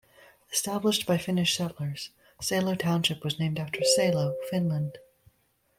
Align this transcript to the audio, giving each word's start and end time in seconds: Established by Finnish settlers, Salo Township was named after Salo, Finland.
Established 0.51 1.05
by 1.05 1.19
Finnish 1.19 1.55
settlers, 1.55 2.09
Salo 2.41 2.73
Township 2.73 3.23
was 3.23 3.37
named 3.39 3.59
after 3.59 3.81
Salo, 3.83 4.33
Finland. 4.49 4.97